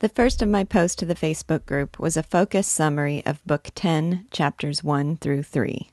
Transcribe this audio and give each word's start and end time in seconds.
The 0.00 0.10
first 0.10 0.42
of 0.42 0.50
my 0.50 0.62
posts 0.62 0.94
to 0.96 1.06
the 1.06 1.14
Facebook 1.14 1.64
group 1.64 1.98
was 1.98 2.18
a 2.18 2.22
focused 2.22 2.70
summary 2.70 3.24
of 3.24 3.42
Book 3.46 3.70
10, 3.74 4.26
chapters 4.30 4.84
1 4.84 5.16
through 5.16 5.42
3. 5.44 5.88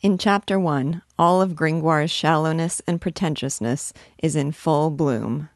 In 0.00 0.18
chapter 0.18 0.58
1, 0.58 1.02
all 1.16 1.40
of 1.40 1.54
Gringoire's 1.54 2.10
shallowness 2.10 2.82
and 2.84 3.00
pretentiousness 3.00 3.92
is 4.20 4.34
in 4.34 4.50
full 4.50 4.90
bloom. 4.90 5.50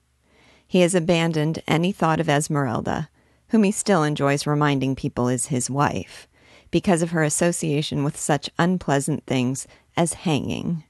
He 0.64 0.82
has 0.82 0.94
abandoned 0.94 1.60
any 1.66 1.90
thought 1.90 2.20
of 2.20 2.28
Esmeralda, 2.28 3.08
whom 3.48 3.64
he 3.64 3.72
still 3.72 4.04
enjoys 4.04 4.46
reminding 4.46 4.94
people 4.94 5.26
is 5.26 5.46
his 5.46 5.68
wife, 5.68 6.28
because 6.70 7.02
of 7.02 7.10
her 7.10 7.24
association 7.24 8.04
with 8.04 8.16
such 8.16 8.48
unpleasant 8.60 9.26
things 9.26 9.66
as 9.96 10.12
hanging. 10.12 10.84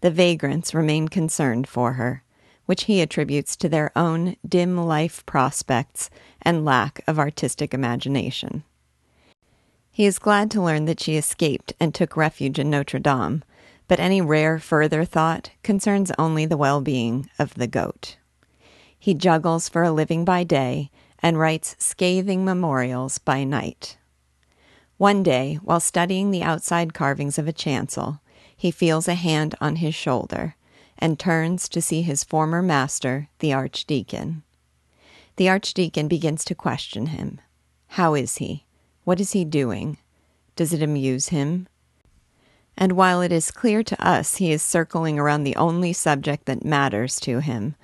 The 0.00 0.12
vagrants 0.12 0.72
remain 0.72 1.08
concerned 1.08 1.66
for 1.66 1.94
her 1.94 2.21
which 2.66 2.84
he 2.84 3.00
attributes 3.00 3.56
to 3.56 3.68
their 3.68 3.90
own 3.96 4.36
dim 4.46 4.76
life 4.76 5.24
prospects 5.26 6.10
and 6.40 6.64
lack 6.64 7.02
of 7.06 7.18
artistic 7.18 7.74
imagination. 7.74 8.64
He 9.90 10.06
is 10.06 10.18
glad 10.18 10.50
to 10.52 10.62
learn 10.62 10.86
that 10.86 11.00
she 11.00 11.16
escaped 11.16 11.74
and 11.78 11.94
took 11.94 12.16
refuge 12.16 12.58
in 12.58 12.70
Notre 12.70 12.98
Dame, 12.98 13.44
but 13.88 14.00
any 14.00 14.20
rare 14.20 14.58
further 14.58 15.04
thought 15.04 15.50
concerns 15.62 16.10
only 16.18 16.46
the 16.46 16.56
well 16.56 16.80
being 16.80 17.28
of 17.38 17.54
the 17.54 17.66
goat. 17.66 18.16
He 18.98 19.14
juggles 19.14 19.68
for 19.68 19.82
a 19.82 19.92
living 19.92 20.24
by 20.24 20.44
day 20.44 20.90
and 21.18 21.38
writes 21.38 21.76
scathing 21.78 22.44
memorials 22.44 23.18
by 23.18 23.44
night. 23.44 23.98
One 24.96 25.22
day, 25.22 25.56
while 25.56 25.80
studying 25.80 26.30
the 26.30 26.42
outside 26.42 26.94
carvings 26.94 27.36
of 27.36 27.48
a 27.48 27.52
chancel, 27.52 28.20
he 28.56 28.70
feels 28.70 29.08
a 29.08 29.14
hand 29.14 29.56
on 29.60 29.76
his 29.76 29.94
shoulder 29.94 30.54
and 30.98 31.18
turns 31.18 31.68
to 31.68 31.82
see 31.82 32.02
his 32.02 32.24
former 32.24 32.62
master, 32.62 33.28
the 33.38 33.52
archdeacon. 33.52 34.42
The 35.36 35.48
archdeacon 35.48 36.08
begins 36.08 36.44
to 36.44 36.54
question 36.54 37.06
him. 37.06 37.40
How 37.88 38.14
is 38.14 38.36
he? 38.36 38.64
What 39.04 39.20
is 39.20 39.32
he 39.32 39.44
doing? 39.44 39.98
Does 40.56 40.72
it 40.72 40.82
amuse 40.82 41.28
him? 41.28 41.68
And 42.76 42.92
while 42.92 43.20
it 43.20 43.32
is 43.32 43.50
clear 43.50 43.82
to 43.82 44.06
us 44.06 44.36
he 44.36 44.52
is 44.52 44.62
circling 44.62 45.18
around 45.18 45.44
the 45.44 45.56
only 45.56 45.92
subject 45.92 46.46
that 46.46 46.64
matters 46.64 47.20
to 47.20 47.40
him, 47.40 47.74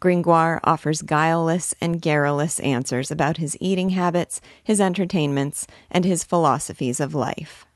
Gringoire 0.00 0.60
offers 0.62 1.02
guileless 1.02 1.74
and 1.80 2.00
garrulous 2.00 2.60
answers 2.60 3.10
about 3.10 3.38
his 3.38 3.56
eating 3.60 3.90
habits, 3.90 4.40
his 4.62 4.80
entertainments, 4.80 5.66
and 5.90 6.04
his 6.04 6.24
philosophies 6.24 7.00
of 7.00 7.14
life. 7.14 7.66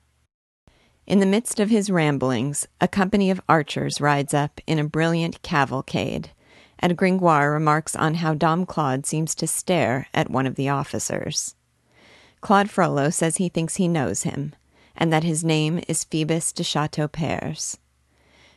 In 1.07 1.19
the 1.19 1.27
midst 1.27 1.59
of 1.59 1.69
his 1.69 1.91
ramblings, 1.91 2.67
a 2.81 2.87
company 2.87 3.31
of 3.31 3.41
archers 3.49 4.01
rides 4.01 4.33
up 4.33 4.61
in 4.67 4.79
a 4.79 4.85
brilliant 4.85 5.43
cavalcade, 5.43 6.31
and 6.79 6.97
Gringoire 6.97 7.51
remarks 7.53 7.97
on 7.97 8.15
how 8.15 8.35
Dom 8.35 8.67
Claude 8.67 9.05
seems 9.05 9.35
to 9.37 9.47
stare 9.47 10.07
at 10.15 10.31
one 10.31 10.47
of 10.47 10.55
the 10.55 10.69
officers. 10.69 11.57
Claude 12.41 12.71
Frollo 12.71 13.11
says 13.11 13.37
he 13.37 13.49
thinks 13.49 13.77
he 13.77 13.89
knows 13.89 14.23
him, 14.23 14.55
and 14.97 15.13
that 15.13 15.25
his 15.25 15.43
name 15.45 15.81
is 15.89 16.05
Phoebus 16.05 16.53
de 16.53 16.63
Chateaupers. 16.63 17.79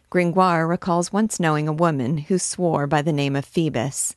Gringoire 0.09 0.67
recalls 0.67 1.11
once 1.11 1.39
knowing 1.39 1.67
a 1.67 1.73
woman 1.73 2.17
who 2.19 2.37
swore 2.37 2.85
by 2.87 3.02
the 3.02 3.13
name 3.13 3.35
of 3.35 3.45
Phoebus, 3.45 4.15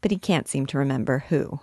but 0.00 0.10
he 0.10 0.18
can't 0.18 0.48
seem 0.48 0.66
to 0.66 0.78
remember 0.78 1.24
who. 1.28 1.60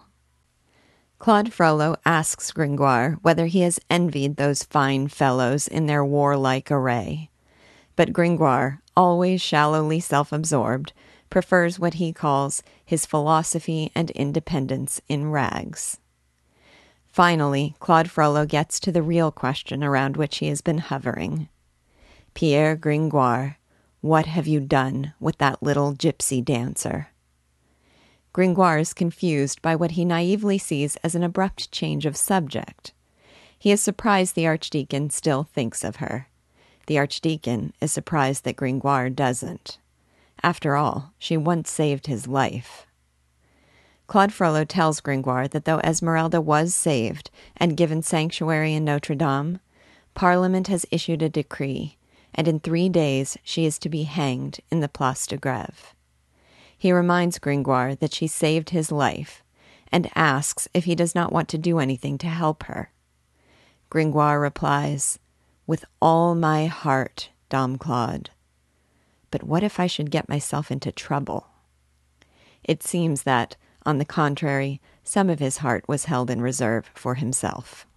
Claude 1.23 1.53
Frollo 1.53 1.95
asks 2.05 2.51
Gringoire 2.51 3.17
whether 3.21 3.45
he 3.45 3.61
has 3.61 3.79
envied 3.89 4.35
those 4.35 4.63
fine 4.63 5.07
fellows 5.07 5.69
in 5.69 5.85
their 5.85 6.03
warlike 6.03 6.69
array. 6.69 7.29
But 7.95 8.11
Gringoire, 8.11 8.81
always 8.93 9.41
shallowly 9.41 10.01
self 10.01 10.33
absorbed, 10.33 10.91
prefers 11.29 11.79
what 11.79 11.93
he 11.93 12.11
calls 12.11 12.61
his 12.83 13.05
philosophy 13.05 13.89
and 13.95 14.11
independence 14.11 14.99
in 15.07 15.31
rags. 15.31 15.97
Finally, 17.07 17.77
Claude 17.79 18.11
Frollo 18.11 18.45
gets 18.45 18.77
to 18.81 18.91
the 18.91 19.01
real 19.01 19.31
question 19.31 19.81
around 19.81 20.17
which 20.17 20.39
he 20.39 20.47
has 20.47 20.59
been 20.59 20.79
hovering. 20.79 21.47
Pierre 22.33 22.75
Gringoire, 22.75 23.59
what 24.01 24.25
have 24.25 24.45
you 24.45 24.59
done 24.59 25.13
with 25.21 25.37
that 25.37 25.63
little 25.63 25.93
gypsy 25.93 26.43
dancer? 26.43 27.12
Gringoire 28.33 28.79
is 28.79 28.95
confused 28.95 29.61
by 29.61 29.75
what 29.75 29.91
he 29.91 30.03
naively 30.03 30.57
sees 30.57 30.95
as 30.97 31.13
an 31.13 31.23
abrupt 31.23 31.71
change 31.71 32.07
of 32.07 32.17
subject. 32.17 32.91
He 33.57 33.71
is 33.71 33.79
surprised 33.79 34.33
the 34.35 34.47
Archdeacon 34.47 35.11
still 35.11 35.43
thinks 35.43 35.83
of 35.83 35.97
her. 35.97 36.27
The 36.87 36.97
Archdeacon 36.97 37.73
is 37.79 37.91
surprised 37.91 38.43
that 38.43 38.55
Gringoire 38.55 39.11
doesn't. 39.11 39.77
After 40.41 40.75
all, 40.75 41.13
she 41.19 41.37
once 41.37 41.69
saved 41.69 42.07
his 42.07 42.27
life. 42.27 42.87
Claude 44.07 44.33
Frollo 44.33 44.65
tells 44.65 44.99
Gringoire 44.99 45.47
that 45.47 45.65
though 45.65 45.79
Esmeralda 45.79 46.41
was 46.41 46.75
saved 46.75 47.29
and 47.55 47.77
given 47.77 48.01
sanctuary 48.01 48.73
in 48.73 48.83
Notre 48.83 49.15
Dame, 49.15 49.59
Parliament 50.13 50.67
has 50.67 50.85
issued 50.91 51.21
a 51.21 51.29
decree, 51.29 51.97
and 52.33 52.47
in 52.47 52.59
three 52.59 52.89
days 52.89 53.37
she 53.43 53.65
is 53.65 53.79
to 53.79 53.89
be 53.89 54.03
hanged 54.03 54.59
in 54.71 54.81
the 54.81 54.89
Place 54.89 55.25
de 55.27 55.37
Greve. 55.37 55.93
He 56.83 56.91
reminds 56.91 57.39
Gringoire 57.39 57.95
that 57.95 58.13
she 58.13 58.27
saved 58.27 58.71
his 58.71 58.91
life 58.91 59.41
and 59.89 60.11
asks 60.15 60.67
if 60.73 60.83
he 60.83 60.95
does 60.95 61.15
not 61.15 61.31
want 61.31 61.47
to 61.47 61.57
do 61.57 61.79
anything 61.79 62.17
to 62.17 62.27
help 62.27 62.63
her. 62.63 62.91
Gringoire 63.89 64.37
replies, 64.37 65.17
With 65.65 65.85
all 66.01 66.35
my 66.35 66.65
heart, 66.65 67.29
Dom 67.47 67.77
Claude. 67.77 68.31
But 69.31 69.43
what 69.43 69.63
if 69.63 69.79
I 69.79 69.87
should 69.87 70.11
get 70.11 70.27
myself 70.27 70.71
into 70.71 70.91
trouble? 70.91 71.47
It 72.65 72.83
seems 72.83 73.23
that, 73.23 73.55
on 73.85 73.97
the 73.97 74.03
contrary, 74.03 74.81
some 75.05 75.29
of 75.29 75.39
his 75.39 75.59
heart 75.59 75.87
was 75.87 76.03
held 76.11 76.29
in 76.29 76.41
reserve 76.41 76.91
for 76.93 77.15
himself. 77.15 77.87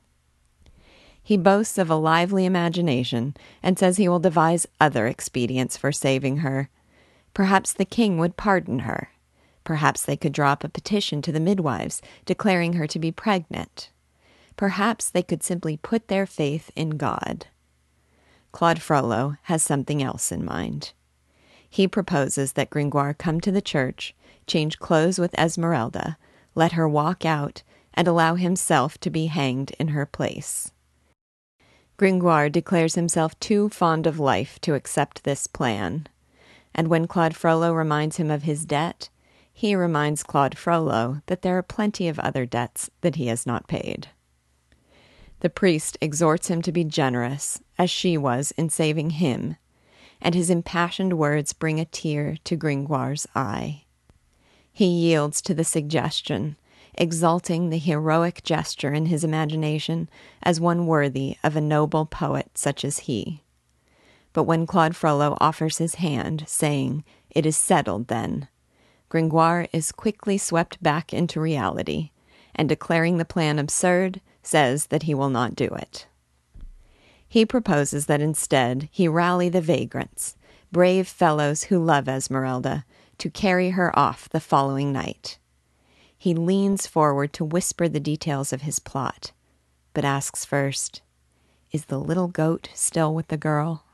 He 1.20 1.36
boasts 1.36 1.76
of 1.76 1.90
a 1.90 1.96
lively 1.96 2.44
imagination 2.44 3.34
and 3.64 3.76
says 3.76 3.96
he 3.96 4.08
will 4.08 4.20
devise 4.20 4.64
other 4.80 5.08
expedients 5.08 5.76
for 5.76 5.90
saving 5.90 6.36
her, 6.36 6.68
Perhaps 7.36 7.74
the 7.74 7.84
king 7.84 8.16
would 8.16 8.38
pardon 8.38 8.78
her. 8.78 9.10
Perhaps 9.62 10.06
they 10.06 10.16
could 10.16 10.32
draw 10.32 10.52
up 10.52 10.64
a 10.64 10.70
petition 10.70 11.20
to 11.20 11.30
the 11.30 11.38
midwives 11.38 12.00
declaring 12.24 12.72
her 12.72 12.86
to 12.86 12.98
be 12.98 13.12
pregnant. 13.12 13.90
Perhaps 14.56 15.10
they 15.10 15.22
could 15.22 15.42
simply 15.42 15.76
put 15.76 16.08
their 16.08 16.24
faith 16.24 16.70
in 16.74 16.96
God. 16.96 17.48
Claude 18.52 18.80
Frollo 18.80 19.36
has 19.42 19.62
something 19.62 20.02
else 20.02 20.32
in 20.32 20.46
mind. 20.46 20.94
He 21.68 21.86
proposes 21.86 22.54
that 22.54 22.70
Gringoire 22.70 23.12
come 23.12 23.42
to 23.42 23.52
the 23.52 23.60
church, 23.60 24.14
change 24.46 24.78
clothes 24.78 25.18
with 25.18 25.38
Esmeralda, 25.38 26.16
let 26.54 26.72
her 26.72 26.88
walk 26.88 27.26
out, 27.26 27.62
and 27.92 28.08
allow 28.08 28.36
himself 28.36 28.96
to 29.00 29.10
be 29.10 29.26
hanged 29.26 29.72
in 29.78 29.88
her 29.88 30.06
place. 30.06 30.72
Gringoire 31.98 32.48
declares 32.48 32.94
himself 32.94 33.38
too 33.40 33.68
fond 33.68 34.06
of 34.06 34.18
life 34.18 34.58
to 34.60 34.72
accept 34.72 35.24
this 35.24 35.46
plan 35.46 36.08
and 36.76 36.88
when 36.88 37.08
Claude 37.08 37.34
Frollo 37.34 37.72
reminds 37.72 38.18
him 38.18 38.30
of 38.30 38.42
his 38.42 38.66
debt, 38.66 39.08
he 39.52 39.74
reminds 39.74 40.22
Claude 40.22 40.58
Frollo 40.58 41.22
that 41.24 41.40
there 41.40 41.56
are 41.56 41.62
plenty 41.62 42.06
of 42.06 42.18
other 42.18 42.44
debts 42.44 42.90
that 43.00 43.16
he 43.16 43.28
has 43.28 43.46
not 43.46 43.66
paid. 43.66 44.08
The 45.40 45.48
priest 45.48 45.96
exhorts 46.02 46.48
him 46.48 46.60
to 46.62 46.72
be 46.72 46.84
generous, 46.84 47.62
as 47.78 47.90
she 47.90 48.18
was 48.18 48.52
in 48.52 48.68
saving 48.68 49.10
him, 49.10 49.56
and 50.20 50.34
his 50.34 50.50
impassioned 50.50 51.14
words 51.14 51.54
bring 51.54 51.80
a 51.80 51.86
tear 51.86 52.36
to 52.44 52.56
Gringoire's 52.56 53.26
eye. 53.34 53.84
He 54.70 54.84
yields 54.84 55.40
to 55.42 55.54
the 55.54 55.64
suggestion, 55.64 56.56
exalting 56.92 57.70
the 57.70 57.78
heroic 57.78 58.42
gesture 58.42 58.92
in 58.92 59.06
his 59.06 59.24
imagination 59.24 60.10
as 60.42 60.60
one 60.60 60.86
worthy 60.86 61.38
of 61.42 61.56
a 61.56 61.60
noble 61.62 62.04
poet 62.04 62.58
such 62.58 62.84
as 62.84 63.00
he. 63.00 63.42
But 64.36 64.44
when 64.44 64.66
Claude 64.66 64.94
Frollo 64.94 65.34
offers 65.40 65.78
his 65.78 65.94
hand, 65.94 66.44
saying, 66.46 67.04
It 67.30 67.46
is 67.46 67.56
settled 67.56 68.08
then, 68.08 68.48
Gringoire 69.08 69.66
is 69.72 69.92
quickly 69.92 70.36
swept 70.36 70.82
back 70.82 71.14
into 71.14 71.40
reality, 71.40 72.10
and 72.54 72.68
declaring 72.68 73.16
the 73.16 73.24
plan 73.24 73.58
absurd, 73.58 74.20
says 74.42 74.88
that 74.88 75.04
he 75.04 75.14
will 75.14 75.30
not 75.30 75.56
do 75.56 75.68
it. 75.68 76.06
He 77.26 77.46
proposes 77.46 78.04
that 78.04 78.20
instead 78.20 78.90
he 78.92 79.08
rally 79.08 79.48
the 79.48 79.62
vagrants, 79.62 80.36
brave 80.70 81.08
fellows 81.08 81.62
who 81.64 81.82
love 81.82 82.06
Esmeralda, 82.06 82.84
to 83.16 83.30
carry 83.30 83.70
her 83.70 83.98
off 83.98 84.28
the 84.28 84.38
following 84.38 84.92
night. 84.92 85.38
He 86.18 86.34
leans 86.34 86.86
forward 86.86 87.32
to 87.32 87.44
whisper 87.46 87.88
the 87.88 88.00
details 88.00 88.52
of 88.52 88.60
his 88.60 88.80
plot, 88.80 89.32
but 89.94 90.04
asks 90.04 90.44
first, 90.44 91.00
Is 91.72 91.86
the 91.86 91.98
little 91.98 92.28
goat 92.28 92.68
still 92.74 93.14
with 93.14 93.28
the 93.28 93.38
girl? 93.38 93.85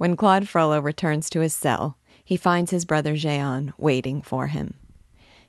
When 0.00 0.16
Claude 0.16 0.48
Frollo 0.48 0.80
returns 0.80 1.28
to 1.28 1.40
his 1.40 1.52
cell, 1.52 1.98
he 2.24 2.38
finds 2.38 2.70
his 2.70 2.86
brother 2.86 3.16
Jehan 3.16 3.74
waiting 3.76 4.22
for 4.22 4.46
him. 4.46 4.72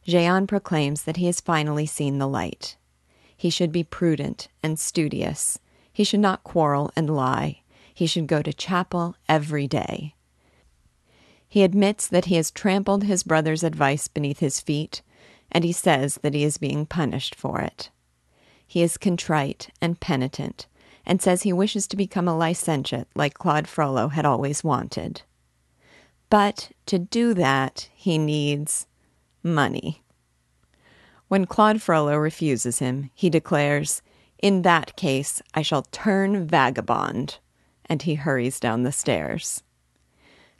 Jehan 0.05 0.45
proclaims 0.45 1.03
that 1.03 1.15
he 1.15 1.27
has 1.27 1.39
finally 1.39 1.85
seen 1.85 2.17
the 2.17 2.27
light. 2.27 2.75
He 3.37 3.49
should 3.49 3.71
be 3.71 3.85
prudent 3.85 4.49
and 4.61 4.77
studious. 4.77 5.57
He 5.93 6.03
should 6.03 6.19
not 6.19 6.43
quarrel 6.43 6.91
and 6.97 7.09
lie. 7.09 7.61
He 7.93 8.05
should 8.05 8.27
go 8.27 8.41
to 8.41 8.51
chapel 8.51 9.15
every 9.29 9.67
day. 9.67 10.15
He 11.47 11.63
admits 11.63 12.05
that 12.09 12.25
he 12.25 12.35
has 12.35 12.51
trampled 12.51 13.05
his 13.05 13.23
brother's 13.23 13.63
advice 13.63 14.09
beneath 14.09 14.39
his 14.39 14.59
feet, 14.59 15.01
and 15.49 15.63
he 15.63 15.71
says 15.71 16.15
that 16.23 16.33
he 16.33 16.43
is 16.43 16.57
being 16.57 16.85
punished 16.85 17.35
for 17.35 17.61
it. 17.61 17.89
He 18.67 18.81
is 18.81 18.97
contrite 18.97 19.69
and 19.81 20.01
penitent, 20.01 20.67
and 21.05 21.21
says 21.21 21.43
he 21.43 21.53
wishes 21.53 21.87
to 21.87 21.97
become 21.97 22.27
a 22.27 22.37
licentiate 22.37 23.07
like 23.15 23.33
Claude 23.33 23.67
Frollo 23.67 24.09
had 24.09 24.25
always 24.25 24.63
wanted. 24.63 25.23
But 26.29 26.71
to 26.85 26.97
do 26.99 27.33
that, 27.33 27.89
he 27.93 28.17
needs 28.17 28.87
money. 29.43 30.01
When 31.27 31.45
Claude 31.45 31.81
Frollo 31.81 32.17
refuses 32.17 32.79
him, 32.79 33.09
he 33.13 33.29
declares, 33.29 34.01
In 34.39 34.61
that 34.63 34.95
case, 34.95 35.41
I 35.53 35.61
shall 35.61 35.83
turn 35.83 36.45
vagabond, 36.45 37.39
and 37.85 38.01
he 38.01 38.15
hurries 38.15 38.59
down 38.59 38.83
the 38.83 38.91
stairs. 38.91 39.63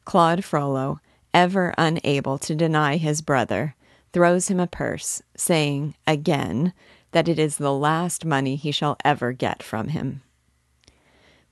Claude 0.05 0.43
Frollo, 0.43 0.99
ever 1.33 1.73
unable 1.77 2.37
to 2.39 2.55
deny 2.55 2.97
his 2.97 3.21
brother, 3.21 3.75
throws 4.13 4.49
him 4.49 4.59
a 4.59 4.67
purse, 4.67 5.21
saying, 5.35 5.95
again, 6.05 6.73
that 7.11 7.27
it 7.27 7.39
is 7.39 7.57
the 7.57 7.73
last 7.73 8.25
money 8.25 8.55
he 8.55 8.71
shall 8.71 8.97
ever 9.05 9.31
get 9.31 9.63
from 9.63 9.89
him. 9.89 10.21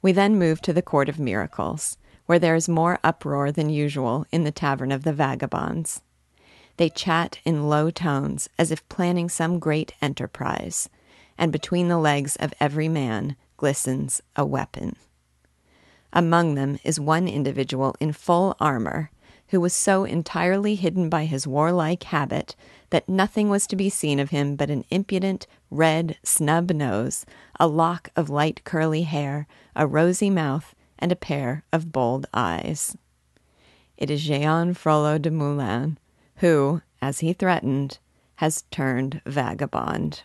We 0.02 0.12
then 0.12 0.40
move 0.40 0.62
to 0.62 0.74
the 0.74 0.82
Court 0.82 1.10
of 1.10 1.20
Miracles, 1.20 1.98
where 2.26 2.40
there 2.40 2.56
is 2.56 2.70
more 2.70 3.00
uproar 3.04 3.52
than 3.52 3.70
usual 3.70 4.26
in 4.32 4.44
the 4.44 4.52
Tavern 4.52 4.92
of 4.92 5.04
the 5.04 5.14
Vagabonds. 5.14 6.02
They 6.78 6.90
chat 6.90 7.40
in 7.44 7.68
low 7.68 7.92
tones 7.92 8.48
as 8.58 8.72
if 8.72 8.88
planning 8.88 9.28
some 9.28 9.60
great 9.60 9.94
enterprise, 10.02 10.90
and 11.38 11.52
between 11.52 11.90
the 11.90 11.98
legs 11.98 12.38
of 12.38 12.54
every 12.60 12.88
man 12.88 13.36
glistens 13.58 14.22
a 14.36 14.46
weapon. 14.46 14.96
Among 16.14 16.56
them 16.56 16.80
is 16.84 17.00
one 17.00 17.28
individual 17.28 17.96
in 18.00 18.14
full 18.14 18.56
armor 18.60 19.12
who 19.50 19.60
was 19.60 19.74
so 19.74 20.04
entirely 20.04 20.76
hidden 20.76 21.10
by 21.10 21.26
his 21.26 21.48
warlike 21.48 22.04
habit 22.04 22.56
that 22.92 23.10
nothing 23.10 23.50
was 23.50 23.68
to 23.68 23.76
be 23.76 23.90
seen 23.90 24.20
of 24.20 24.30
him 24.30 24.56
but 24.56 24.70
an 24.70 24.86
impudent, 24.90 25.48
red, 25.72 26.18
snub 26.24 26.72
nose, 26.72 27.26
a 27.60 27.68
lock 27.68 28.10
of 28.16 28.30
light 28.30 28.64
curly 28.64 29.04
hair, 29.04 29.48
a 29.76 29.88
rosy 29.88 30.30
mouth, 30.30 30.76
and 30.98 31.12
a 31.12 31.16
pair 31.16 31.64
of 31.74 31.92
bold 31.92 32.26
eyes. 32.34 32.96
It 33.98 34.10
is 34.10 34.24
Jehan 34.24 34.74
Frollo 34.76 35.18
de 35.18 35.32
Moulin, 35.32 35.98
who, 36.38 36.82
as 37.02 37.20
he 37.20 37.34
threatened, 37.34 37.98
has 38.36 38.64
turned 38.72 39.22
vagabond. 39.26 40.24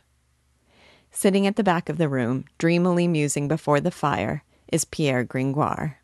Sitting 1.11 1.47
at 1.47 1.56
the 1.56 1.65
back 1.65 1.88
of 1.88 1.99
the 1.99 2.09
room, 2.09 2.44
dreamily 2.59 3.09
musing 3.09 3.49
before 3.49 3.81
the 3.81 3.91
fire, 3.91 4.43
is 4.69 4.85
Pierre 4.85 5.25
Gringoire. 5.25 5.99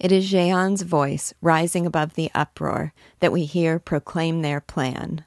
It 0.00 0.12
is 0.12 0.30
Jehan's 0.30 0.80
voice 0.80 1.34
rising 1.42 1.84
above 1.84 2.14
the 2.14 2.30
uproar 2.34 2.94
that 3.18 3.32
we 3.32 3.44
hear 3.44 3.78
proclaim 3.78 4.40
their 4.40 4.62
plan. 4.62 5.26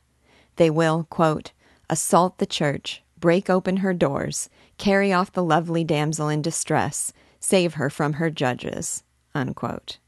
They 0.56 0.72
will, 0.72 1.06
quote, 1.12 1.52
assault 1.92 2.40
the 2.40 2.48
church, 2.48 3.04
break 3.20 3.52
open 3.52 3.78
her 3.78 3.94
doors, 3.94 4.50
carry 4.80 5.14
off 5.14 5.32
the 5.32 5.44
lovely 5.44 5.84
damsel 5.84 6.28
in 6.28 6.42
distress, 6.42 7.14
save 7.40 7.76
her 7.76 7.92
from 7.92 8.14
her 8.14 8.32
judges, 8.32 9.04
unquote. 9.36 10.00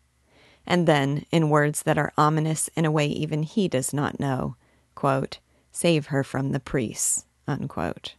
And 0.66 0.88
then, 0.88 1.28
in 1.30 1.52
words 1.52 1.84
that 1.84 2.00
are 2.00 2.12
ominous 2.18 2.68
in 2.76 2.86
a 2.86 2.92
way 2.92 3.06
even 3.06 3.44
he 3.44 3.68
does 3.68 3.94
not 3.94 4.20
know, 4.20 4.56
quote, 4.96 5.38
save 5.72 6.08
her 6.08 6.24
from 6.24 6.54
the 6.54 6.60
priests, 6.60 7.28
unquote. 7.48 8.16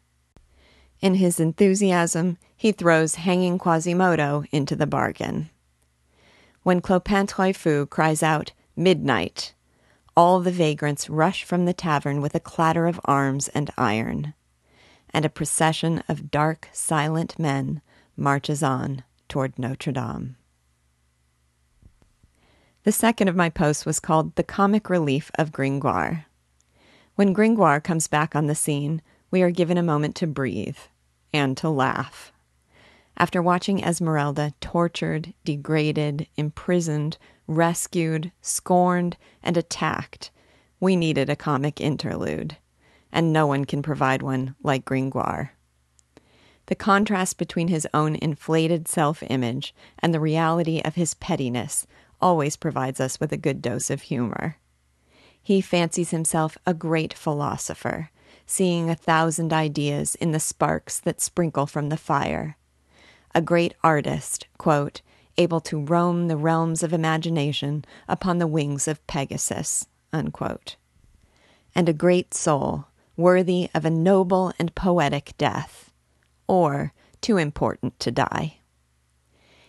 In 1.00 1.16
his 1.16 1.40
enthusiasm, 1.40 2.38
he 2.56 2.70
throws 2.70 3.16
hanging 3.16 3.58
Quasimodo 3.58 4.44
into 4.52 4.76
the 4.76 4.86
bargain. 4.86 5.50
When 6.66 6.80
Clopin 6.80 7.28
Trouillefou 7.28 7.88
cries 7.90 8.24
out, 8.24 8.50
Midnight! 8.74 9.54
all 10.16 10.40
the 10.40 10.50
vagrants 10.50 11.08
rush 11.08 11.44
from 11.44 11.64
the 11.64 11.72
tavern 11.72 12.20
with 12.20 12.34
a 12.34 12.40
clatter 12.40 12.88
of 12.88 13.00
arms 13.04 13.46
and 13.46 13.70
iron, 13.78 14.34
and 15.10 15.24
a 15.24 15.28
procession 15.28 16.02
of 16.08 16.32
dark, 16.32 16.68
silent 16.72 17.38
men 17.38 17.82
marches 18.16 18.64
on 18.64 19.04
toward 19.28 19.56
Notre 19.60 19.92
Dame. 19.92 20.34
The 22.82 22.90
second 22.90 23.28
of 23.28 23.36
my 23.36 23.48
posts 23.48 23.86
was 23.86 24.00
called 24.00 24.34
The 24.34 24.42
Comic 24.42 24.90
Relief 24.90 25.30
of 25.38 25.52
Gringoire. 25.52 26.26
When 27.14 27.32
Gringoire 27.32 27.80
comes 27.80 28.08
back 28.08 28.34
on 28.34 28.48
the 28.48 28.56
scene, 28.56 29.02
we 29.30 29.40
are 29.40 29.52
given 29.52 29.78
a 29.78 29.84
moment 29.84 30.16
to 30.16 30.26
breathe 30.26 30.78
and 31.32 31.56
to 31.58 31.68
laugh. 31.68 32.32
After 33.18 33.40
watching 33.40 33.82
Esmeralda 33.82 34.52
tortured, 34.60 35.32
degraded, 35.42 36.28
imprisoned, 36.36 37.16
rescued, 37.46 38.30
scorned, 38.42 39.16
and 39.42 39.56
attacked, 39.56 40.30
we 40.80 40.96
needed 40.96 41.30
a 41.30 41.36
comic 41.36 41.80
interlude, 41.80 42.58
and 43.10 43.32
no 43.32 43.46
one 43.46 43.64
can 43.64 43.80
provide 43.80 44.20
one 44.20 44.54
like 44.62 44.84
Gringoire. 44.84 45.52
The 46.66 46.74
contrast 46.74 47.38
between 47.38 47.68
his 47.68 47.88
own 47.94 48.16
inflated 48.16 48.86
self 48.86 49.22
image 49.30 49.74
and 49.98 50.12
the 50.12 50.20
reality 50.20 50.82
of 50.84 50.96
his 50.96 51.14
pettiness 51.14 51.86
always 52.20 52.56
provides 52.56 53.00
us 53.00 53.18
with 53.18 53.32
a 53.32 53.38
good 53.38 53.62
dose 53.62 53.88
of 53.88 54.02
humor. 54.02 54.56
He 55.42 55.62
fancies 55.62 56.10
himself 56.10 56.58
a 56.66 56.74
great 56.74 57.14
philosopher, 57.14 58.10
seeing 58.44 58.90
a 58.90 58.94
thousand 58.94 59.54
ideas 59.54 60.16
in 60.16 60.32
the 60.32 60.40
sparks 60.40 60.98
that 61.00 61.22
sprinkle 61.22 61.66
from 61.66 61.88
the 61.88 61.96
fire 61.96 62.56
a 63.36 63.42
great 63.42 63.74
artist, 63.84 64.46
quote, 64.56 65.02
able 65.36 65.60
to 65.60 65.78
roam 65.78 66.26
the 66.26 66.38
realms 66.38 66.82
of 66.82 66.94
imagination 66.94 67.84
upon 68.08 68.38
the 68.38 68.46
wings 68.46 68.88
of 68.88 69.06
Pegasus, 69.06 69.86
unquote. 70.10 70.76
and 71.74 71.86
a 71.86 71.92
great 71.92 72.32
soul, 72.32 72.86
worthy 73.14 73.68
of 73.74 73.84
a 73.84 73.90
noble 73.90 74.54
and 74.58 74.74
poetic 74.74 75.34
death, 75.36 75.92
or 76.48 76.94
too 77.20 77.36
important 77.36 78.00
to 78.00 78.10
die. 78.10 78.56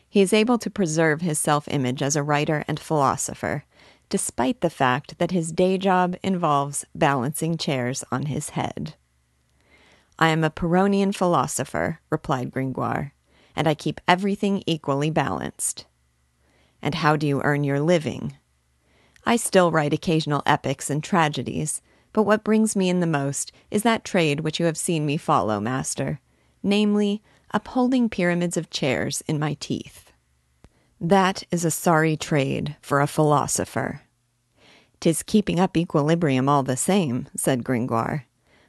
He 0.08 0.22
is 0.22 0.32
able 0.32 0.58
to 0.60 0.70
preserve 0.70 1.20
his 1.20 1.38
self 1.38 1.68
image 1.68 2.02
as 2.02 2.16
a 2.16 2.24
writer 2.24 2.64
and 2.70 2.80
philosopher, 2.80 3.66
despite 4.08 4.62
the 4.62 4.70
fact 4.70 5.20
that 5.20 5.32
his 5.32 5.52
day 5.52 5.78
job 5.78 6.16
involves 6.24 6.86
balancing 6.96 7.58
chairs 7.58 8.06
on 8.14 8.28
his 8.28 8.52
head. 8.52 8.96
I 10.18 10.30
am 10.30 10.46
a 10.46 10.50
Pyrrhonian 10.50 11.14
philosopher, 11.14 12.00
replied 12.10 12.52
Gringoire 12.52 13.12
and 13.58 13.68
I 13.68 13.74
keep 13.74 14.00
everything 14.08 14.64
equally 14.68 15.10
balanced. 15.10 15.88
And 16.80 16.94
how 16.94 17.16
do 17.16 17.26
you 17.26 17.42
earn 17.42 17.64
your 17.64 17.80
living? 17.80 18.38
I 19.26 19.36
still 19.36 19.72
write 19.72 19.94
occasional 19.94 20.44
epics 20.46 20.92
and 20.92 21.04
tragedies, 21.04 21.82
but 22.14 22.24
what 22.24 22.44
brings 22.44 22.76
me 22.76 22.88
in 22.88 23.00
the 23.00 23.08
most 23.08 23.52
is 23.72 23.82
that 23.82 24.06
trade 24.06 24.42
which 24.42 24.60
you 24.60 24.68
have 24.68 24.78
seen 24.78 25.08
me 25.08 25.18
follow, 25.18 25.60
master, 25.60 26.20
namely, 26.62 27.24
upholding 27.50 28.10
pyramids 28.10 28.58
of 28.58 28.70
chairs 28.70 29.24
in 29.28 29.40
my 29.40 29.56
teeth. 29.60 30.12
That 31.02 31.44
is 31.50 31.66
a 31.66 31.72
sorry 31.72 32.16
trade 32.16 32.76
for 32.80 33.02
a 33.02 33.08
philosopher. 33.08 34.02
Tis 35.00 35.24
keeping 35.24 35.60
up 35.60 35.76
equilibrium 35.76 36.48
all 36.48 36.62
the 36.62 36.78
same, 36.78 37.28
said 37.36 37.64
Gringoire. 37.64 38.26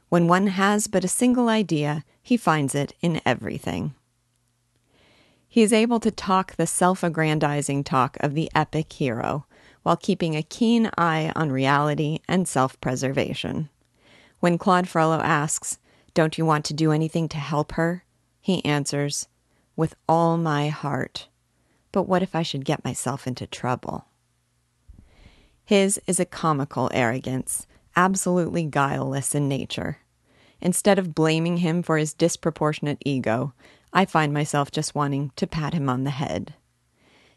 When 0.08 0.28
one 0.28 0.46
has 0.46 0.86
but 0.86 1.04
a 1.04 1.08
single 1.08 1.50
idea, 1.50 2.04
he 2.22 2.38
finds 2.38 2.74
it 2.74 2.94
in 3.02 3.20
everything. 3.26 3.94
He 5.48 5.62
is 5.62 5.72
able 5.72 5.98
to 6.00 6.10
talk 6.10 6.54
the 6.54 6.66
self 6.66 7.02
aggrandizing 7.02 7.82
talk 7.82 8.16
of 8.20 8.34
the 8.34 8.50
epic 8.54 8.92
hero 8.92 9.46
while 9.82 9.96
keeping 9.96 10.36
a 10.36 10.42
keen 10.42 10.90
eye 10.98 11.32
on 11.34 11.50
reality 11.50 12.18
and 12.28 12.46
self 12.46 12.78
preservation. 12.80 13.70
When 14.40 14.58
Claude 14.58 14.88
Frollo 14.88 15.20
asks, 15.20 15.78
Don't 16.12 16.36
you 16.36 16.44
want 16.44 16.64
to 16.66 16.74
do 16.74 16.92
anything 16.92 17.28
to 17.30 17.38
help 17.38 17.72
her? 17.72 18.04
he 18.40 18.64
answers, 18.64 19.28
With 19.74 19.94
all 20.08 20.36
my 20.36 20.68
heart. 20.68 21.28
But 21.92 22.02
what 22.02 22.22
if 22.22 22.34
I 22.34 22.42
should 22.42 22.64
get 22.66 22.84
myself 22.84 23.26
into 23.26 23.46
trouble? 23.46 24.06
His 25.64 26.00
is 26.06 26.20
a 26.20 26.24
comical 26.24 26.90
arrogance, 26.92 27.66
absolutely 27.96 28.64
guileless 28.64 29.34
in 29.34 29.48
nature. 29.48 29.98
Instead 30.60 30.98
of 30.98 31.14
blaming 31.14 31.58
him 31.58 31.82
for 31.82 31.96
his 31.98 32.12
disproportionate 32.12 32.98
ego, 33.04 33.54
I 33.92 34.04
find 34.04 34.32
myself 34.32 34.70
just 34.70 34.94
wanting 34.94 35.32
to 35.36 35.46
pat 35.46 35.74
him 35.74 35.88
on 35.88 36.04
the 36.04 36.10
head. 36.10 36.54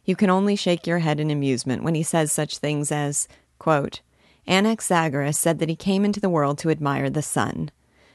You 0.04 0.16
can 0.16 0.30
only 0.30 0.56
shake 0.56 0.88
your 0.88 1.00
head 1.00 1.20
in 1.20 1.32
amusement 1.32 1.84
when 1.84 1.96
he 1.96 2.04
says 2.04 2.32
such 2.32 2.58
things 2.58 2.92
as, 2.92 3.28
quote, 3.60 4.02
Anaxagoras 4.48 5.36
said 5.36 5.60
that 5.60 5.70
he 5.70 5.76
came 5.76 6.04
into 6.04 6.20
the 6.20 6.30
world 6.30 6.58
to 6.60 6.70
admire 6.70 7.10
the 7.10 7.22
sun. 7.22 7.70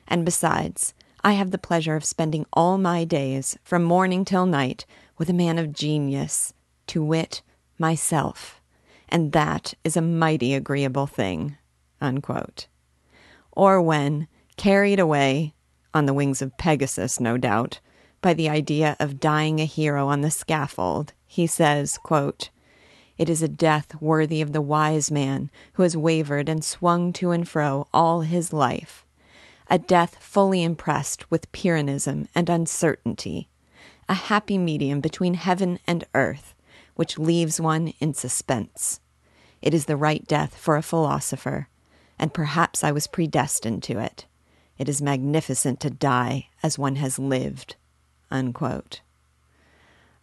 And 0.09 0.25
besides, 0.25 0.95
I 1.23 1.33
have 1.33 1.51
the 1.51 1.59
pleasure 1.59 1.97
of 1.97 2.05
spending 2.05 2.47
all 2.53 2.79
my 2.79 3.05
days, 3.05 3.57
from 3.63 3.85
morning 3.85 4.25
till 4.25 4.47
night, 4.47 4.85
with 5.19 5.31
a 5.31 5.35
man 5.35 5.59
of 5.59 5.73
genius, 5.73 6.53
to 6.89 7.03
wit, 7.03 7.43
myself. 7.79 8.61
And 9.09 9.33
that 9.33 9.75
is 9.85 9.97
a 9.97 10.03
mighty 10.03 10.55
agreeable 10.55 11.07
thing. 11.07 11.57
Unquote. 12.01 12.67
Or 13.53 13.81
when, 13.81 14.29
carried 14.57 15.01
away, 15.01 15.55
on 15.95 16.07
the 16.07 16.15
wings 16.15 16.43
of 16.43 16.57
Pegasus, 16.59 17.19
no 17.19 17.39
doubt, 17.39 17.81
by 18.21 18.35
the 18.35 18.49
idea 18.49 18.97
of 18.99 19.21
dying 19.21 19.61
a 19.61 19.65
hero 19.65 20.09
on 20.09 20.21
the 20.21 20.31
scaffold, 20.31 21.13
he 21.27 21.47
says, 21.47 21.99
quote, 21.99 22.51
It 23.19 23.29
is 23.29 23.43
a 23.43 23.49
death 23.49 24.01
worthy 24.01 24.41
of 24.41 24.53
the 24.53 24.63
wise 24.63 25.11
man 25.11 25.51
who 25.75 25.83
has 25.83 25.97
wavered 25.97 26.49
and 26.49 26.65
swung 26.65 27.13
to 27.15 27.31
and 27.31 27.49
fro 27.49 27.89
all 27.93 28.23
his 28.23 28.53
life, 28.53 29.05
a 29.69 29.79
death 29.79 30.17
fully 30.21 30.63
impressed 30.63 31.31
with 31.31 31.51
Pyrrhonism 31.53 32.29
and 32.35 32.49
uncertainty, 32.49 33.49
a 34.09 34.15
happy 34.15 34.59
medium 34.59 35.01
between 35.01 35.35
heaven 35.35 35.79
and 35.87 36.05
earth, 36.15 36.55
which 36.95 37.19
leaves 37.19 37.61
one 37.61 37.93
in 38.01 38.15
suspense. 38.15 39.01
It 39.61 39.75
is 39.75 39.87
the 39.87 39.97
right 39.97 40.27
death 40.27 40.57
for 40.57 40.77
a 40.77 40.83
philosopher, 40.83 41.69
and 42.19 42.33
perhaps 42.33 42.83
I 42.85 42.93
was 42.93 43.07
predestined 43.07 43.83
to 43.85 43.99
it. 43.99 44.27
It 44.79 44.89
is 44.89 45.03
magnificent 45.03 45.81
to 45.81 45.91
die 45.91 46.49
as 46.63 46.79
one 46.79 46.97
has 46.97 47.19
lived. 47.19 47.77
Unquote. 48.31 49.01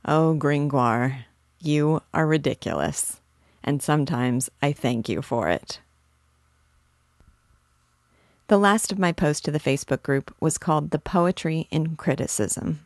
Oh, 0.05 0.33
Gringoire, 0.33 1.25
you 1.61 2.01
are 2.13 2.27
ridiculous, 2.27 3.21
and 3.63 3.81
sometimes 3.81 4.49
I 4.61 4.73
thank 4.73 5.07
you 5.07 5.21
for 5.21 5.47
it. 5.49 5.79
The 8.47 8.57
last 8.57 8.91
of 8.91 8.99
my 8.99 9.13
posts 9.13 9.41
to 9.43 9.51
the 9.51 9.59
Facebook 9.59 10.03
group 10.03 10.35
was 10.39 10.57
called 10.57 10.91
The 10.91 10.99
Poetry 10.99 11.67
in 11.71 11.95
Criticism. 11.95 12.85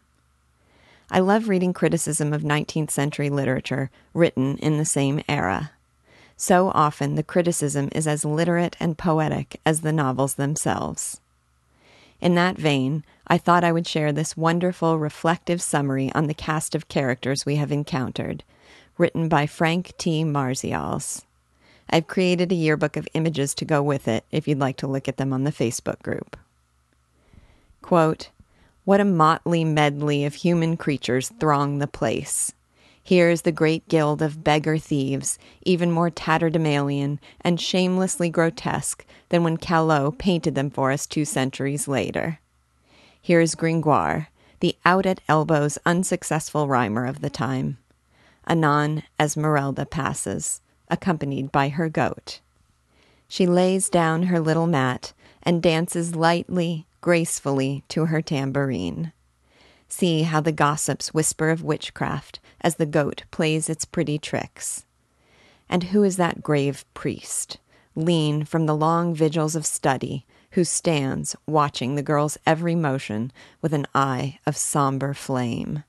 I 1.09 1.19
love 1.19 1.49
reading 1.49 1.73
criticism 1.73 2.33
of 2.33 2.43
19th 2.43 2.91
century 2.91 3.29
literature 3.29 3.89
written 4.13 4.57
in 4.59 4.77
the 4.77 4.85
same 4.85 5.23
era. 5.27 5.71
So 6.35 6.69
often 6.75 7.15
the 7.15 7.23
criticism 7.23 7.89
is 7.93 8.05
as 8.05 8.23
literate 8.23 8.75
and 8.79 8.97
poetic 8.97 9.59
as 9.65 9.81
the 9.81 9.91
novels 9.91 10.35
themselves. 10.35 11.19
In 12.19 12.35
that 12.35 12.57
vein, 12.57 13.03
I 13.27 13.37
thought 13.37 13.63
I 13.63 13.71
would 13.71 13.87
share 13.87 14.11
this 14.11 14.37
wonderful 14.37 14.97
reflective 14.97 15.61
summary 15.61 16.11
on 16.13 16.27
the 16.27 16.33
cast 16.33 16.73
of 16.75 16.87
characters 16.87 17.45
we 17.45 17.57
have 17.57 17.71
encountered, 17.71 18.43
written 18.97 19.29
by 19.29 19.45
Frank 19.45 19.93
T. 19.97 20.23
Marzials. 20.23 21.23
I've 21.89 22.07
created 22.07 22.51
a 22.51 22.55
yearbook 22.55 22.97
of 22.97 23.07
images 23.13 23.53
to 23.55 23.65
go 23.65 23.81
with 23.81 24.07
it 24.07 24.25
if 24.31 24.47
you'd 24.47 24.59
like 24.59 24.77
to 24.77 24.87
look 24.87 25.07
at 25.07 25.17
them 25.17 25.31
on 25.31 25.43
the 25.43 25.51
Facebook 25.51 26.01
group. 26.01 26.35
Quote, 27.81 28.29
What 28.83 28.99
a 28.99 29.05
motley 29.05 29.63
medley 29.63 30.25
of 30.25 30.35
human 30.35 30.75
creatures 30.75 31.31
throng 31.39 31.79
the 31.79 31.87
place. 31.87 32.51
Here 33.07 33.29
is 33.29 33.43
the 33.43 33.53
great 33.53 33.87
guild 33.87 34.21
of 34.21 34.43
beggar 34.43 34.77
thieves, 34.77 35.39
even 35.61 35.93
more 35.93 36.09
tatterdemalion 36.09 37.19
and 37.39 37.57
shamelessly 37.57 38.29
grotesque 38.29 39.05
than 39.29 39.45
when 39.45 39.55
Callot 39.55 40.17
painted 40.17 40.55
them 40.55 40.69
for 40.69 40.91
us 40.91 41.07
two 41.07 41.23
centuries 41.23 41.87
later. 41.87 42.41
Here 43.21 43.39
is 43.39 43.55
Gringoire, 43.55 44.27
the 44.59 44.75
out 44.83 45.05
at 45.05 45.21
elbows 45.29 45.77
unsuccessful 45.85 46.67
rhymer 46.67 47.05
of 47.05 47.21
the 47.21 47.29
time. 47.29 47.77
Anon, 48.45 49.03
Esmeralda 49.17 49.85
passes, 49.85 50.59
accompanied 50.89 51.49
by 51.49 51.69
her 51.69 51.87
goat. 51.87 52.41
She 53.29 53.47
lays 53.47 53.87
down 53.87 54.23
her 54.23 54.41
little 54.41 54.67
mat 54.67 55.13
and 55.41 55.63
dances 55.63 56.13
lightly, 56.13 56.87
gracefully 56.99 57.85
to 57.87 58.07
her 58.07 58.21
tambourine. 58.21 59.13
See 59.87 60.23
how 60.23 60.41
the 60.41 60.51
gossips 60.51 61.13
whisper 61.13 61.49
of 61.49 61.63
witchcraft 61.63 62.39
as 62.61 62.75
the 62.75 62.85
goat 62.85 63.23
plays 63.31 63.69
its 63.69 63.85
pretty 63.85 64.17
tricks. 64.19 64.85
And 65.69 65.85
who 65.85 66.03
is 66.03 66.17
that 66.17 66.43
grave 66.43 66.85
priest, 66.93 67.57
lean 67.95 68.45
from 68.45 68.65
the 68.65 68.75
long 68.75 69.13
vigils 69.13 69.55
of 69.55 69.65
study, 69.65 70.25
who 70.51 70.63
stands 70.63 71.35
watching 71.45 71.95
the 71.95 72.03
girl's 72.03 72.37
every 72.45 72.75
motion 72.75 73.31
with 73.61 73.73
an 73.73 73.85
eye 73.93 74.39
of 74.45 74.57
somber 74.57 75.13
flame? 75.13 75.83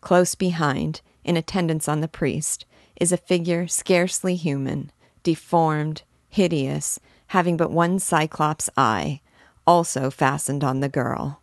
Close 0.00 0.34
behind, 0.34 1.00
in 1.24 1.36
attendance 1.36 1.88
on 1.88 2.00
the 2.00 2.08
priest, 2.08 2.64
is 3.00 3.12
a 3.12 3.16
figure 3.16 3.66
scarcely 3.66 4.34
human, 4.34 4.90
deformed, 5.22 6.02
hideous, 6.28 6.98
having 7.28 7.56
but 7.56 7.70
one 7.70 7.98
cyclops 7.98 8.70
eye, 8.76 9.20
also 9.66 10.10
fastened 10.10 10.64
on 10.64 10.80
the 10.80 10.88
girl. 10.88 11.39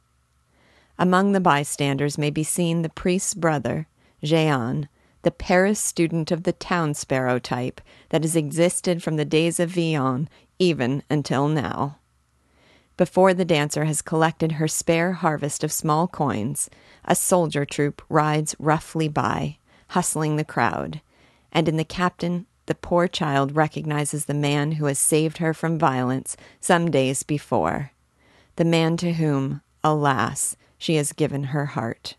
Among 0.99 1.31
the 1.31 1.39
bystanders 1.39 2.17
may 2.17 2.29
be 2.29 2.43
seen 2.43 2.81
the 2.81 2.89
priest's 2.89 3.33
brother, 3.33 3.87
Jehan, 4.23 4.89
the 5.21 5.31
Paris 5.31 5.79
student 5.79 6.31
of 6.31 6.43
the 6.43 6.53
town 6.53 6.93
sparrow 6.93 7.37
type 7.37 7.81
that 8.09 8.23
has 8.23 8.35
existed 8.35 9.03
from 9.03 9.15
the 9.15 9.25
days 9.25 9.59
of 9.59 9.69
Villon 9.69 10.29
even 10.57 11.03
until 11.09 11.47
now. 11.47 11.99
Before 12.97 13.33
the 13.33 13.45
dancer 13.45 13.85
has 13.85 14.01
collected 14.01 14.53
her 14.53 14.67
spare 14.67 15.13
harvest 15.13 15.63
of 15.63 15.71
small 15.71 16.07
coins, 16.07 16.69
a 17.05 17.13
soldier 17.13 17.63
troop 17.63 18.01
rides 18.09 18.55
roughly 18.57 19.07
by, 19.07 19.57
hustling 19.89 20.35
the 20.35 20.43
crowd, 20.43 21.01
and 21.51 21.69
in 21.69 21.77
the 21.77 21.83
captain, 21.83 22.47
the 22.65 22.73
poor 22.73 23.07
child 23.07 23.55
recognizes 23.55 24.25
the 24.25 24.33
man 24.33 24.73
who 24.73 24.85
has 24.85 24.97
saved 24.97 25.37
her 25.37 25.53
from 25.53 25.77
violence 25.77 26.35
some 26.59 26.89
days 26.89 27.21
before, 27.21 27.91
the 28.55 28.65
man 28.65 28.97
to 28.97 29.13
whom, 29.13 29.61
alas, 29.83 30.57
she 30.77 30.95
has 30.95 31.13
given 31.13 31.45
her 31.45 31.67
heart. 31.67 32.15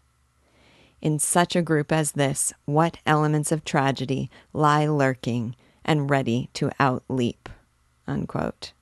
In 1.00 1.18
such 1.18 1.54
a 1.54 1.62
group 1.62 1.92
as 1.92 2.12
this, 2.12 2.52
what 2.64 2.98
elements 3.06 3.52
of 3.52 3.64
tragedy 3.64 4.30
lie 4.52 4.86
lurking 4.86 5.54
and 5.84 6.10
ready 6.10 6.50
to 6.54 6.70
outleap? 6.80 7.46
Unquote. 8.06 8.72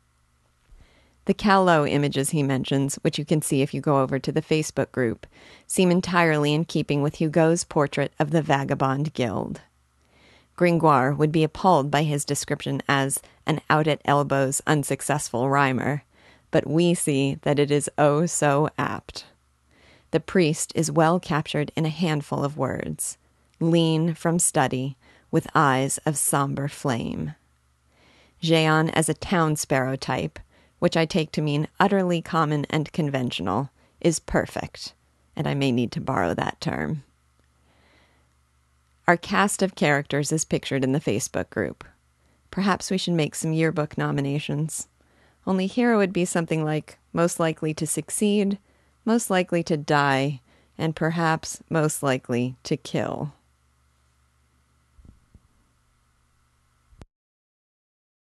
The 1.27 1.35
Callot 1.35 1.91
images 1.91 2.31
he 2.31 2.43
mentions, 2.43 2.95
which 2.97 3.19
you 3.19 3.25
can 3.25 3.43
see 3.43 3.61
if 3.61 3.75
you 3.75 3.81
go 3.81 4.01
over 4.01 4.19
to 4.19 4.31
the 4.31 4.41
Facebook 4.41 4.93
group, 4.93 5.27
seem 5.67 5.91
entirely 5.91 6.55
in 6.55 6.65
keeping 6.65 7.03
with 7.03 7.17
Hugo's 7.17 7.65
portrait 7.65 8.13
of 8.19 8.31
the 8.31 8.43
Vagabond 8.43 9.13
Guild. 9.13 9.61
Gringoire 10.55 11.13
would 11.13 11.33
be 11.33 11.45
appalled 11.45 11.91
by 11.91 12.05
his 12.05 12.25
description 12.25 12.81
as 12.89 13.21
an 13.45 13.61
out 13.69 13.87
at 13.87 14.01
elbows, 14.05 14.63
unsuccessful 14.67 15.51
rhymer, 15.51 16.05
but 16.51 16.67
we 16.67 16.95
see 16.95 17.39
that 17.43 17.59
it 17.59 17.71
is 17.71 17.91
oh 17.99 18.25
so 18.25 18.71
apt. 18.79 19.27
The 20.17 20.21
priest 20.21 20.73
is 20.75 20.91
well 20.91 21.21
captured 21.21 21.73
in 21.77 21.85
a 21.85 21.91
handful 21.91 22.43
of 22.43 22.57
words 22.57 23.19
lean 23.61 24.15
from 24.15 24.39
study, 24.39 24.97
with 25.31 25.47
eyes 25.55 25.99
of 26.07 26.17
somber 26.17 26.69
flame. 26.69 27.35
Jehan 28.41 28.89
as 28.89 29.11
a 29.11 29.13
town 29.13 29.57
sparrow 29.57 29.95
type, 29.95 30.39
which 30.79 30.97
I 30.97 31.05
take 31.05 31.33
to 31.33 31.43
mean 31.43 31.69
utterly 31.79 32.23
common 32.23 32.65
and 32.71 32.91
conventional, 32.95 33.69
is 34.01 34.19
perfect, 34.19 34.95
and 35.37 35.47
I 35.47 35.53
may 35.53 35.71
need 35.71 35.93
to 35.93 36.01
borrow 36.01 36.33
that 36.33 36.63
term. 36.63 37.03
Our 39.07 39.19
cast 39.19 39.61
of 39.61 39.75
characters 39.75 40.33
is 40.33 40.47
pictured 40.47 40.83
in 40.83 40.93
the 40.93 40.99
Facebook 40.99 41.51
group. 41.51 41.85
Perhaps 42.51 42.91
we 42.91 42.97
should 42.97 43.13
make 43.13 43.35
some 43.35 43.53
yearbook 43.53 43.99
nominations. 43.99 44.89
Only 45.47 45.67
here 45.67 45.93
it 45.93 45.99
would 45.99 46.15
be 46.15 46.25
something 46.25 46.65
like 46.65 46.97
most 47.13 47.39
likely 47.39 47.75
to 47.75 47.87
succeed, 47.87 48.57
most 49.07 49.31
likely 49.31 49.63
to 49.63 49.79
die, 49.79 50.43
and 50.77 50.95
perhaps 50.95 51.63
most 51.71 52.03
likely 52.03 52.57
to 52.65 52.77
kill. 52.77 53.33